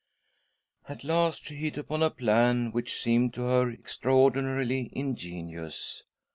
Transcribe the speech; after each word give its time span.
At 0.89 1.03
last, 1.03 1.45
she 1.45 1.53
hit 1.53 1.77
upon 1.77 2.01
a 2.01 2.09
plan 2.09 2.71
which 2.71 2.99
seemed 2.99 3.35
to 3.35 3.43
her 3.43 3.69
extraordinarily 3.69 4.89
ingenious. 4.93 6.01